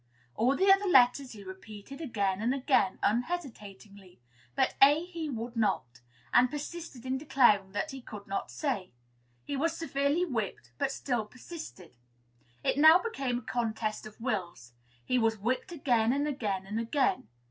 All 0.33 0.55
the 0.55 0.71
other 0.73 0.87
letters 0.87 1.33
he 1.33 1.43
repeated 1.43 2.01
again 2.01 2.41
and 2.41 2.55
again, 2.55 2.97
unhesitatingly; 3.03 4.19
but 4.55 4.73
A 4.81 5.05
he 5.05 5.29
would 5.29 5.55
not, 5.55 6.01
and 6.33 6.49
persisted 6.49 7.05
in 7.05 7.19
declaring 7.19 7.73
that 7.73 7.91
he 7.91 8.01
could 8.01 8.25
not 8.25 8.49
say. 8.49 8.93
He 9.43 9.55
was 9.55 9.77
severely 9.77 10.25
whipped, 10.25 10.71
but 10.79 10.91
still 10.91 11.27
persisted. 11.27 11.97
It 12.63 12.79
now 12.79 12.97
became 12.97 13.37
a 13.37 13.41
contest 13.43 14.07
of 14.07 14.19
wills. 14.19 14.73
He 15.05 15.19
was 15.19 15.37
whipped 15.37 15.71
again 15.71 16.13
and 16.13 16.27
again 16.27 16.65
and 16.65 16.79
again. 16.79 17.27